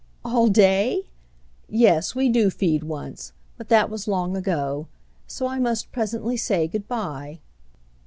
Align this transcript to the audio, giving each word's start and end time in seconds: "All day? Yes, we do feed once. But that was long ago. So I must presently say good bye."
"All 0.25 0.47
day? 0.47 1.05
Yes, 1.69 2.15
we 2.15 2.27
do 2.27 2.49
feed 2.49 2.81
once. 2.83 3.33
But 3.55 3.69
that 3.69 3.87
was 3.91 4.07
long 4.07 4.35
ago. 4.35 4.87
So 5.27 5.45
I 5.45 5.59
must 5.59 5.91
presently 5.91 6.37
say 6.37 6.67
good 6.67 6.87
bye." 6.87 7.39